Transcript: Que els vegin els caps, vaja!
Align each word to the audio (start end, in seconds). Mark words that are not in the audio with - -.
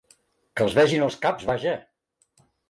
Que 0.59 0.65
els 0.67 0.77
vegin 0.79 1.05
els 1.09 1.19
caps, 1.27 1.47
vaja! 1.51 1.75